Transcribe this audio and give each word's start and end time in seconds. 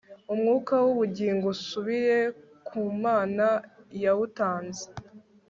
umwuka 0.33 0.73
w'ubugingo 0.85 1.45
usubire 1.55 2.19
ku 2.67 2.79
mana 3.03 3.47
yawutanze 4.03 4.85